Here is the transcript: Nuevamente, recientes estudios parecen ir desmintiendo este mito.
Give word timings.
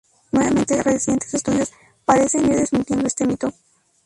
Nuevamente, 0.31 0.81
recientes 0.81 1.31
estudios 1.35 1.71
parecen 2.05 2.45
ir 2.47 2.55
desmintiendo 2.55 3.05
este 3.05 3.27
mito. 3.27 3.53